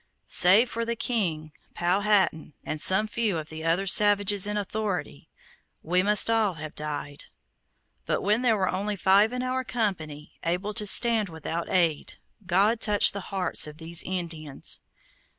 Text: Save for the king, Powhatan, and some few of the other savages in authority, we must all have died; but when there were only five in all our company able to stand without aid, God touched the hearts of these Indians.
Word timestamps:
Save 0.25 0.67
for 0.67 0.83
the 0.83 0.95
king, 0.95 1.51
Powhatan, 1.75 2.53
and 2.63 2.81
some 2.81 3.05
few 3.07 3.37
of 3.37 3.49
the 3.49 3.63
other 3.63 3.85
savages 3.85 4.47
in 4.47 4.57
authority, 4.57 5.29
we 5.83 6.01
must 6.01 6.27
all 6.27 6.55
have 6.55 6.73
died; 6.73 7.25
but 8.07 8.23
when 8.23 8.41
there 8.41 8.57
were 8.57 8.69
only 8.71 8.95
five 8.95 9.31
in 9.31 9.43
all 9.43 9.49
our 9.51 9.63
company 9.63 10.39
able 10.43 10.73
to 10.73 10.87
stand 10.87 11.29
without 11.29 11.69
aid, 11.69 12.15
God 12.47 12.81
touched 12.81 13.13
the 13.13 13.19
hearts 13.29 13.67
of 13.67 13.77
these 13.77 14.01
Indians. 14.01 14.81